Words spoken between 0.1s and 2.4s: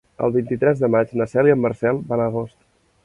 El vint-i-tres de maig na Cel i en Marcel van a